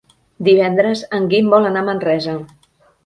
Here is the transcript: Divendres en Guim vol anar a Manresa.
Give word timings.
Divendres 0.47 1.03
en 1.17 1.27
Guim 1.33 1.53
vol 1.57 1.67
anar 1.71 1.85
a 1.85 1.89
Manresa. 1.91 2.35